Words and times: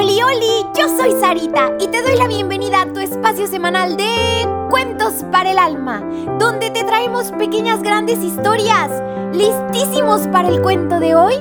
Oli, 0.00 0.22
oli, 0.22 0.64
yo 0.78 0.88
soy 0.96 1.12
Sarita 1.20 1.72
y 1.78 1.86
te 1.88 2.00
doy 2.00 2.16
la 2.16 2.26
bienvenida 2.26 2.80
a 2.80 2.86
tu 2.90 3.00
espacio 3.00 3.46
semanal 3.46 3.98
de 3.98 4.48
Cuentos 4.70 5.26
para 5.30 5.50
el 5.50 5.58
Alma, 5.58 6.00
donde 6.38 6.70
te 6.70 6.84
traemos 6.84 7.32
pequeñas 7.32 7.82
grandes 7.82 8.18
historias. 8.24 8.90
¿Listísimos 9.34 10.22
para 10.28 10.48
el 10.48 10.62
cuento 10.62 11.00
de 11.00 11.14
hoy? 11.14 11.34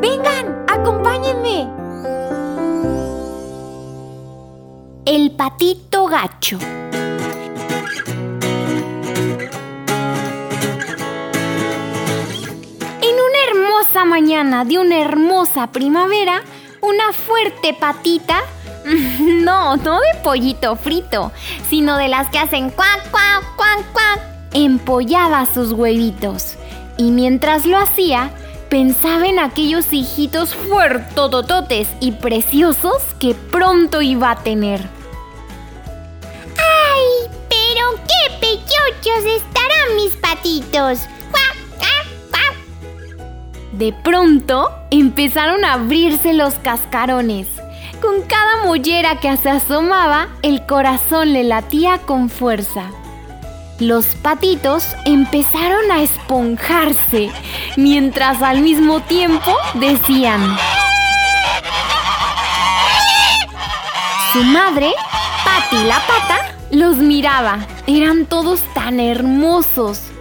Vengan, 0.00 0.64
acompáñenme. 0.68 1.68
El 5.06 5.32
patito 5.32 6.06
gacho. 6.06 6.60
En 13.02 13.14
una 13.16 13.38
hermosa 13.50 14.04
mañana 14.04 14.64
de 14.64 14.78
una 14.78 15.00
hermosa 15.00 15.72
primavera, 15.72 16.42
una 16.84 17.12
fuerte 17.12 17.74
patita, 17.74 18.42
no, 19.20 19.76
no 19.76 20.00
de 20.00 20.20
pollito 20.22 20.76
frito, 20.76 21.32
sino 21.68 21.96
de 21.96 22.08
las 22.08 22.28
que 22.30 22.38
hacen 22.38 22.70
cuac, 22.70 23.10
cuac, 23.10 23.56
cuac, 23.56 23.92
cuac, 23.92 24.20
empollaba 24.52 25.46
sus 25.46 25.72
huevitos. 25.72 26.56
Y 26.96 27.10
mientras 27.10 27.66
lo 27.66 27.78
hacía, 27.78 28.30
pensaba 28.68 29.26
en 29.26 29.38
aquellos 29.38 29.92
hijitos 29.92 30.54
fuertotototes 30.54 31.88
y 32.00 32.12
preciosos 32.12 33.02
que 33.18 33.34
pronto 33.34 34.02
iba 34.02 34.30
a 34.30 34.42
tener. 34.42 34.80
¡Ay! 36.58 37.30
Pero 37.48 38.04
qué 38.06 38.38
pechochos 38.40 39.24
estarán 39.24 39.96
mis 39.96 40.14
patitos. 40.16 41.00
De 43.78 43.92
pronto 43.92 44.70
empezaron 44.92 45.64
a 45.64 45.72
abrirse 45.72 46.32
los 46.32 46.54
cascarones. 46.54 47.48
Con 48.00 48.22
cada 48.22 48.64
mollera 48.64 49.18
que 49.18 49.36
se 49.36 49.50
asomaba, 49.50 50.28
el 50.42 50.64
corazón 50.64 51.32
le 51.32 51.42
latía 51.42 51.98
con 51.98 52.30
fuerza. 52.30 52.92
Los 53.80 54.06
patitos 54.14 54.94
empezaron 55.04 55.90
a 55.90 56.02
esponjarse, 56.02 57.32
mientras 57.76 58.42
al 58.42 58.60
mismo 58.60 59.00
tiempo 59.00 59.56
decían... 59.74 60.56
Su 64.32 64.44
madre, 64.44 64.92
Pati 65.44 65.84
la 65.84 65.98
pata, 66.06 66.54
los 66.70 66.98
miraba. 66.98 67.58
Eran 67.88 68.26
todos 68.26 68.60
tan 68.72 69.00
hermosos. 69.00 70.13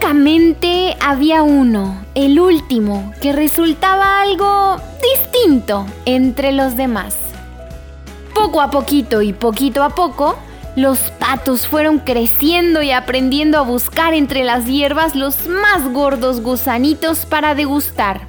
Únicamente 0.00 0.96
había 1.00 1.42
uno, 1.42 2.04
el 2.14 2.38
último, 2.38 3.12
que 3.20 3.32
resultaba 3.32 4.20
algo 4.20 4.76
distinto 5.02 5.86
entre 6.04 6.52
los 6.52 6.76
demás. 6.76 7.16
Poco 8.32 8.60
a 8.60 8.70
poquito 8.70 9.22
y 9.22 9.32
poquito 9.32 9.82
a 9.82 9.90
poco, 9.90 10.38
los 10.76 11.00
patos 11.18 11.66
fueron 11.66 11.98
creciendo 11.98 12.80
y 12.80 12.92
aprendiendo 12.92 13.58
a 13.58 13.62
buscar 13.62 14.14
entre 14.14 14.44
las 14.44 14.66
hierbas 14.66 15.16
los 15.16 15.48
más 15.48 15.92
gordos 15.92 16.42
gusanitos 16.42 17.26
para 17.26 17.56
degustar. 17.56 18.20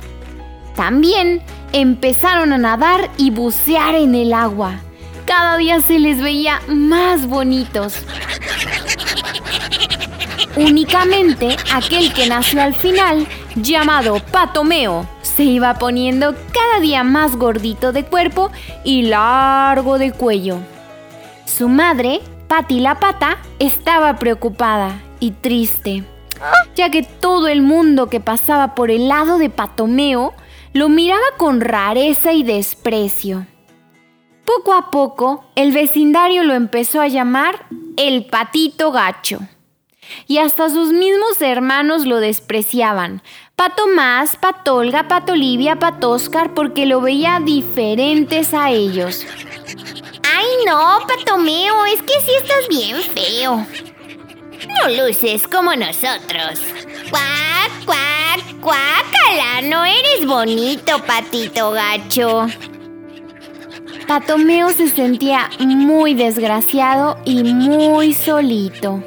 También 0.76 1.44
empezaron 1.72 2.52
a 2.52 2.58
nadar 2.58 3.12
y 3.16 3.30
bucear 3.30 3.94
en 3.94 4.16
el 4.16 4.34
agua. 4.34 4.80
Cada 5.28 5.58
día 5.58 5.82
se 5.82 6.00
les 6.00 6.20
veía 6.20 6.62
más 6.68 7.28
bonitos. 7.28 7.94
Únicamente 10.60 11.56
aquel 11.74 12.12
que 12.12 12.28
nació 12.28 12.62
al 12.62 12.76
final, 12.76 13.26
llamado 13.56 14.18
Patomeo, 14.30 15.08
se 15.22 15.44
iba 15.44 15.76
poniendo 15.76 16.36
cada 16.52 16.82
día 16.82 17.06
más 17.06 17.38
gordito 17.38 17.94
de 17.94 18.04
cuerpo 18.04 18.52
y 18.84 19.04
largo 19.04 19.98
de 19.98 20.12
cuello. 20.12 20.58
Su 21.46 21.70
madre, 21.70 22.20
Pati 22.50 22.82
la 22.82 23.00
Pata, 23.00 23.38
estaba 23.60 24.18
preocupada 24.18 25.02
y 25.22 25.32
triste, 25.32 26.04
ya 26.76 26.90
que 26.90 27.04
todo 27.04 27.48
el 27.48 27.62
mundo 27.62 28.10
que 28.10 28.20
pasaba 28.20 28.76
por 28.76 28.92
el 28.92 29.08
lado 29.08 29.38
de 29.38 29.50
Patomeo 29.50 30.34
lo 30.74 30.90
miraba 30.90 31.24
con 31.38 31.62
rareza 31.62 32.34
y 32.34 32.44
desprecio. 32.44 33.48
Poco 34.44 34.74
a 34.74 34.92
poco, 34.92 35.46
el 35.56 35.72
vecindario 35.72 36.44
lo 36.44 36.54
empezó 36.54 37.00
a 37.00 37.08
llamar 37.08 37.66
el 37.96 38.26
patito 38.26 38.92
gacho 38.92 39.40
y 40.28 40.38
hasta 40.40 40.70
sus 40.70 40.92
mismos 40.92 41.42
hermanos 41.42 42.06
lo 42.06 42.20
despreciaban. 42.20 43.22
Pato 43.56 43.88
Más, 43.88 44.38
Pato 44.38 44.76
Olga, 44.76 45.08
Pato 45.08 45.34
Olivia, 45.34 45.78
Pato 45.78 46.12
Oscar, 46.12 46.54
porque 46.54 46.86
lo 46.86 47.02
veía 47.02 47.42
diferentes 47.44 48.54
a 48.54 48.72
ellos. 48.72 49.26
¡Ay 50.24 50.46
no, 50.66 51.00
Patomeo! 51.08 51.86
Es 51.86 52.02
que 52.02 52.20
sí 52.22 52.32
estás 52.38 52.68
bien 52.70 52.96
feo. 52.98 53.66
No 54.68 55.06
luces 55.06 55.48
como 55.48 55.76
nosotros. 55.76 56.60
¡Cuac, 57.10 57.86
cuac, 57.86 58.60
cuácala! 58.62 59.62
No 59.64 59.84
eres 59.84 60.26
bonito, 60.26 61.04
patito 61.06 61.72
gacho. 61.72 62.48
Patomeo 64.08 64.70
se 64.70 64.88
sentía 64.90 65.50
muy 65.60 66.14
desgraciado 66.14 67.18
y 67.26 67.44
muy 67.44 68.14
solito. 68.14 69.04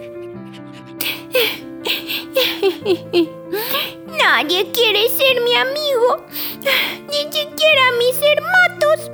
Nadie 4.19 4.73
quiere 4.73 5.09
ser 5.09 5.41
mi 5.43 5.55
amigo, 5.55 6.25
ni 7.09 7.23
siquiera 7.33 7.93
mis 7.99 8.17
hermanos. 8.17 9.11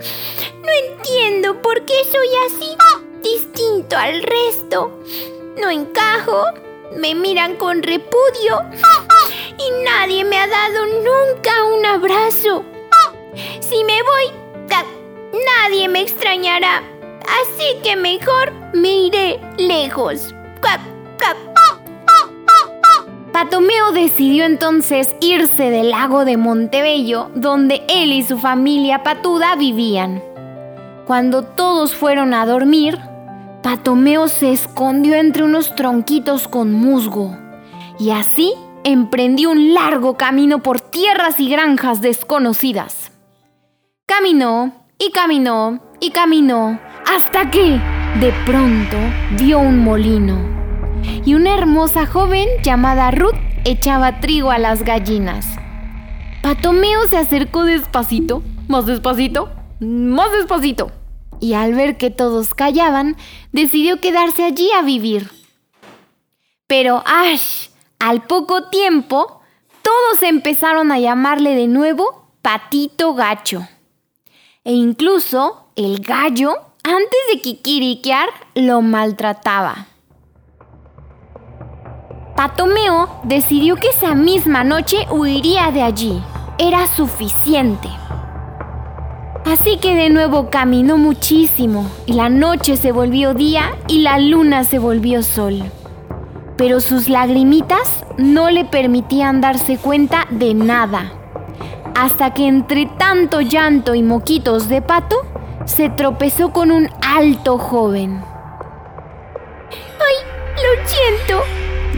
No 0.63 0.69
entiendo 0.87 1.61
por 1.61 1.85
qué 1.85 2.05
soy 2.11 2.29
así, 2.47 2.77
distinto 3.23 3.97
al 3.97 4.23
resto. 4.23 4.91
No 5.59 5.69
encajo, 5.69 6.45
me 6.97 7.15
miran 7.15 7.57
con 7.57 7.83
repudio 7.83 8.59
y 9.59 9.85
nadie 9.85 10.25
me 10.25 10.39
ha 10.39 10.47
dado 10.47 10.87
nunca 10.87 11.65
un 11.65 11.85
abrazo. 11.85 12.65
Si 13.61 13.85
me 13.85 14.03
voy, 14.03 14.33
nadie 15.45 15.89
me 15.89 16.01
extrañará, 16.01 16.83
así 17.43 17.77
que 17.83 17.97
mejor 17.97 18.51
me 18.73 18.95
iré 18.95 19.41
lejos. 19.59 20.33
Patomeo 23.33 23.93
decidió 23.93 24.45
entonces 24.45 25.15
irse 25.21 25.71
del 25.71 25.91
lago 25.91 26.25
de 26.25 26.37
Montebello, 26.37 27.31
donde 27.35 27.83
él 27.89 28.13
y 28.13 28.23
su 28.23 28.39
familia 28.39 29.03
patuda 29.03 29.55
vivían. 29.55 30.23
Cuando 31.07 31.43
todos 31.43 31.95
fueron 31.95 32.33
a 32.33 32.47
dormir, 32.47 32.99
Patomeo 33.63 34.29
se 34.29 34.53
escondió 34.53 35.15
entre 35.15 35.43
unos 35.43 35.75
tronquitos 35.75 36.49
con 36.49 36.73
musgo 36.73 37.37
y 37.99 38.11
así 38.11 38.55
emprendió 38.85 39.51
un 39.51 39.75
largo 39.75 40.17
camino 40.17 40.63
por 40.63 40.81
tierras 40.81 41.39
y 41.39 41.51
granjas 41.51 42.01
desconocidas. 42.01 43.13
Caminó 44.07 44.73
y 44.99 45.11
caminó 45.11 45.81
y 46.01 46.11
caminó 46.11 46.81
hasta 47.13 47.51
que, 47.51 47.79
de 48.21 48.33
pronto, 48.47 48.97
vio 49.39 49.59
un 49.59 49.85
molino 49.85 50.58
y 51.25 51.35
una 51.35 51.55
hermosa 51.55 52.07
joven 52.07 52.49
llamada 52.63 53.11
Ruth 53.11 53.37
echaba 53.65 54.21
trigo 54.21 54.51
a 54.51 54.59
las 54.59 54.83
gallinas. 54.83 55.47
Patomeo 56.43 57.07
se 57.09 57.17
acercó 57.17 57.65
despacito, 57.65 58.43
más 58.69 58.87
despacito, 58.87 59.51
más 59.81 60.33
despacito, 60.33 60.91
y 61.41 61.55
al 61.55 61.75
ver 61.75 61.99
que 61.99 62.11
todos 62.11 62.55
callaban, 62.55 63.17
decidió 63.53 64.01
quedarse 64.01 64.45
allí 64.45 64.71
a 64.73 64.83
vivir. 64.83 65.31
Pero, 66.67 67.03
¡ash! 67.07 67.69
Al 67.99 68.23
poco 68.23 68.69
tiempo, 68.69 69.41
todos 69.83 70.23
empezaron 70.23 70.93
a 70.93 71.01
llamarle 71.01 71.55
de 71.55 71.67
nuevo 71.67 72.29
Patito 72.43 73.15
Gacho. 73.15 73.67
E 74.65 74.73
incluso 74.73 75.67
el 75.77 76.01
gallo, 76.01 76.55
antes 76.85 77.21
de 77.33 77.41
kikiriquear, 77.41 78.29
lo 78.55 78.83
maltrataba. 78.83 79.88
Patomeo 82.39 83.09
decidió 83.25 83.75
que 83.75 83.89
esa 83.89 84.15
misma 84.15 84.63
noche 84.63 85.09
huiría 85.11 85.73
de 85.73 85.83
allí. 85.83 86.23
Era 86.57 86.87
suficiente. 86.87 87.89
Así 89.45 89.79
que 89.79 89.97
de 89.97 90.09
nuevo 90.09 90.49
caminó 90.49 90.99
muchísimo 90.99 91.91
y 92.07 92.13
la 92.13 92.29
noche 92.29 92.77
se 92.77 92.93
volvió 92.93 93.35
día 93.35 93.77
y 93.89 94.03
la 94.03 94.21
luna 94.21 94.63
se 94.63 94.79
volvió 94.79 95.25
sol. 95.25 95.65
Pero 96.57 96.79
sus 96.79 97.09
lagrimitas 97.09 98.05
no 98.19 98.51
le 98.51 98.65
permitían 98.65 99.41
darse 99.41 99.77
cuenta 99.77 100.29
de 100.31 100.55
nada. 100.55 101.11
Hasta 101.97 102.35
que 102.35 102.47
entre 102.47 102.87
tanto 102.87 103.41
llanto 103.41 103.97
y 103.97 104.05
moquitos 104.05 104.69
de 104.69 104.81
pato, 104.81 105.17
se 105.65 105.91
tropezó 105.91 106.53
con 106.53 106.71
un 106.71 106.89
alto 107.05 107.59
joven. 107.59 108.28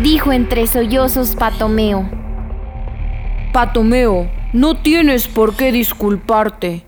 Dijo 0.03 0.33
entre 0.33 0.67
sollozos 0.67 1.37
Patomeo. 1.37 2.09
Patomeo, 3.53 4.31
no 4.53 4.77
tienes 4.77 5.29
por 5.29 5.57
qué 5.57 5.73
disculparte. 5.73 6.87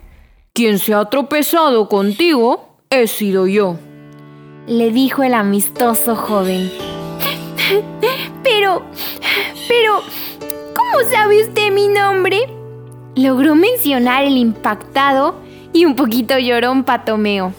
Quien 0.55 0.79
se 0.79 0.95
ha 0.95 1.05
tropezado 1.07 1.89
contigo 1.89 2.77
he 2.91 3.07
sido 3.07 3.47
yo, 3.47 3.77
le 4.67 4.91
dijo 4.91 5.23
el 5.23 5.35
amistoso 5.35 6.15
joven. 6.15 6.71
Pero, 8.43 8.83
pero, 9.69 10.01
¿cómo 10.77 11.11
sabe 11.11 11.43
usted 11.43 11.73
mi 11.73 11.89
nombre? 11.89 12.49
Logró 13.15 13.55
mencionar 13.55 14.25
el 14.25 14.37
impactado 14.37 15.37
y 15.73 15.85
un 15.85 15.97
poquito 15.97 16.39
llorón 16.39 16.85
Patomeo. 16.85 17.53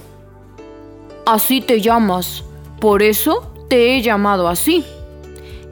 Así 1.26 1.62
te 1.62 1.82
llamas, 1.82 2.44
por 2.80 3.02
eso 3.02 3.52
te 3.70 3.96
he 3.96 4.02
llamado 4.02 4.48
así, 4.48 4.86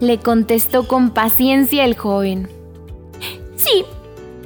le 0.01 0.17
contestó 0.17 0.87
con 0.87 1.11
paciencia 1.11 1.85
el 1.85 1.95
joven. 1.95 2.49
Sí, 3.55 3.85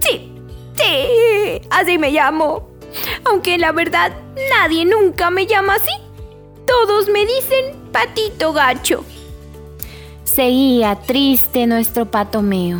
sí, 0.01 0.31
sí, 0.75 1.61
así 1.71 1.97
me 1.97 2.11
llamo. 2.11 2.67
Aunque 3.23 3.57
la 3.57 3.71
verdad 3.71 4.11
nadie 4.59 4.85
nunca 4.85 5.31
me 5.31 5.47
llama 5.47 5.75
así. 5.75 5.93
Todos 6.67 7.07
me 7.07 7.25
dicen 7.25 7.75
patito 7.91 8.53
gacho. 8.53 9.03
Seguía 10.25 10.95
triste 10.95 11.65
nuestro 11.65 12.05
patomeo. 12.05 12.79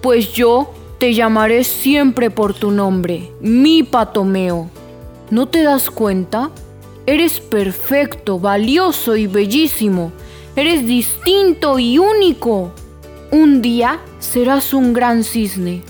Pues 0.00 0.32
yo 0.32 0.72
te 0.98 1.12
llamaré 1.12 1.64
siempre 1.64 2.30
por 2.30 2.54
tu 2.54 2.70
nombre, 2.70 3.32
mi 3.40 3.82
patomeo. 3.82 4.70
¿No 5.30 5.48
te 5.48 5.64
das 5.64 5.90
cuenta? 5.90 6.50
Eres 7.06 7.40
perfecto, 7.40 8.38
valioso 8.38 9.16
y 9.16 9.26
bellísimo. 9.26 10.12
Eres 10.56 10.86
distinto 10.86 11.80
y 11.80 11.98
único. 11.98 12.72
Un 13.32 13.60
día 13.60 13.98
serás 14.20 14.72
un 14.72 14.92
gran 14.92 15.24
cisne, 15.24 15.82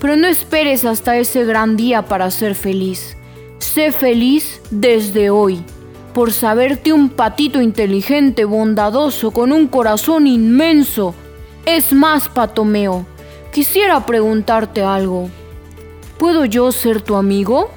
pero 0.00 0.14
no 0.14 0.28
esperes 0.28 0.84
hasta 0.84 1.16
ese 1.16 1.44
gran 1.44 1.76
día 1.76 2.02
para 2.06 2.30
ser 2.30 2.54
feliz. 2.54 3.16
Sé 3.58 3.90
feliz 3.90 4.60
desde 4.70 5.30
hoy, 5.30 5.64
por 6.12 6.32
saberte 6.32 6.92
un 6.92 7.08
patito 7.08 7.60
inteligente, 7.60 8.44
bondadoso, 8.44 9.32
con 9.32 9.50
un 9.50 9.66
corazón 9.66 10.28
inmenso. 10.28 11.12
Es 11.66 11.92
más, 11.92 12.28
Patomeo, 12.28 13.06
quisiera 13.52 14.06
preguntarte 14.06 14.82
algo. 14.82 15.28
¿Puedo 16.18 16.44
yo 16.44 16.70
ser 16.70 17.00
tu 17.00 17.16
amigo? 17.16 17.68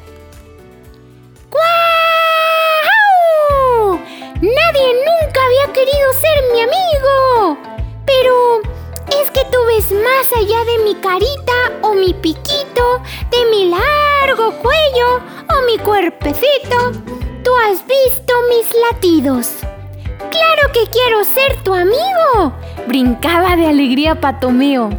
Más 10.18 10.34
allá 10.34 10.64
de 10.66 10.84
mi 10.84 10.96
carita 10.96 11.54
o 11.84 11.94
mi 11.94 12.12
piquito, 12.12 13.02
de 13.30 13.46
mi 13.52 13.70
largo 13.70 14.52
cuello 14.64 15.18
o 15.56 15.66
mi 15.68 15.78
cuerpecito. 15.78 16.92
Tú 17.44 17.52
has 17.64 17.86
visto 17.86 18.34
mis 18.50 18.68
latidos. 18.90 19.50
¡Claro 20.18 20.72
que 20.74 20.90
quiero 20.90 21.24
ser 21.24 21.62
tu 21.64 21.72
amigo! 21.72 22.52
Brincaba 22.88 23.56
de 23.56 23.68
alegría 23.68 24.20
Patomeo. 24.20 24.90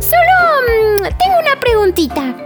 Solo 0.00 0.36
mm, 0.68 1.02
tengo 1.02 1.38
una 1.40 1.58
preguntita. 1.58 2.36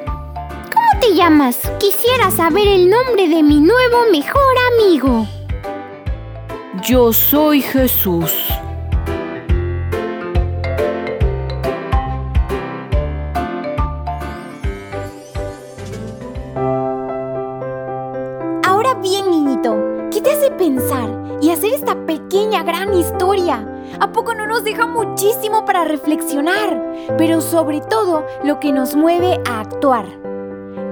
¿Cómo 0.72 1.00
te 1.00 1.14
llamas? 1.14 1.58
Quisiera 1.80 2.30
saber 2.30 2.68
el 2.68 2.88
nombre 2.88 3.28
de 3.28 3.42
mi 3.42 3.58
nuevo 3.60 4.04
mejor 4.12 4.54
amigo. 4.74 5.26
Yo 6.84 7.12
soy 7.12 7.62
Jesús. 7.62 8.32
Gran 22.62 22.94
historia? 22.94 23.66
¿A 24.00 24.12
poco 24.12 24.34
no 24.34 24.46
nos 24.46 24.64
deja 24.64 24.86
muchísimo 24.86 25.64
para 25.64 25.84
reflexionar? 25.84 26.80
Pero 27.18 27.40
sobre 27.40 27.80
todo 27.80 28.24
lo 28.44 28.60
que 28.60 28.72
nos 28.72 28.94
mueve 28.94 29.40
a 29.48 29.60
actuar. 29.60 30.06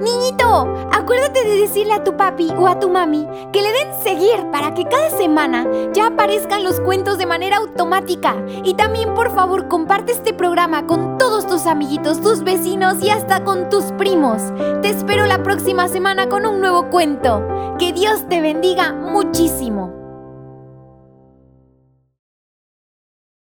Niñito, 0.01 0.73
acuérdate 0.91 1.43
de 1.43 1.57
decirle 1.57 1.93
a 1.93 2.03
tu 2.03 2.15
papi 2.15 2.49
o 2.57 2.67
a 2.67 2.79
tu 2.79 2.89
mami 2.89 3.27
que 3.51 3.61
le 3.61 3.71
den 3.71 4.01
seguir 4.01 4.49
para 4.51 4.73
que 4.73 4.85
cada 4.85 5.09
semana 5.09 5.65
ya 5.93 6.07
aparezcan 6.07 6.63
los 6.63 6.79
cuentos 6.79 7.17
de 7.17 7.25
manera 7.25 7.57
automática. 7.57 8.35
Y 8.63 8.75
también 8.75 9.13
por 9.13 9.29
favor 9.31 9.67
comparte 9.67 10.13
este 10.13 10.33
programa 10.33 10.87
con 10.87 11.17
todos 11.17 11.47
tus 11.47 11.65
amiguitos, 11.65 12.21
tus 12.21 12.43
vecinos 12.43 13.03
y 13.03 13.09
hasta 13.09 13.43
con 13.43 13.69
tus 13.69 13.85
primos. 13.93 14.41
Te 14.81 14.89
espero 14.89 15.25
la 15.25 15.43
próxima 15.43 15.89
semana 15.89 16.29
con 16.29 16.45
un 16.45 16.61
nuevo 16.61 16.89
cuento. 16.89 17.45
Que 17.77 17.91
Dios 17.91 18.27
te 18.29 18.41
bendiga 18.41 18.93
muchísimo. 18.93 19.78